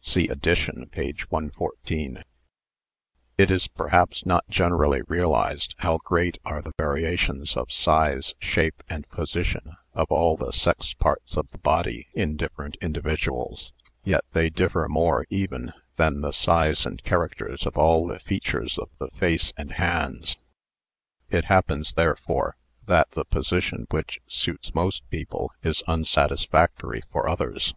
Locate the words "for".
27.12-27.28